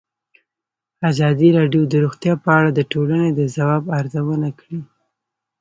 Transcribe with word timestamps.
ازادي 1.09 1.49
راډیو 1.57 1.83
د 1.87 1.93
روغتیا 2.03 2.33
په 2.43 2.49
اړه 2.57 2.69
د 2.73 2.79
ټولنې 2.91 3.29
د 3.33 3.41
ځواب 3.55 3.83
ارزونه 3.99 4.49
کړې. 4.59 4.79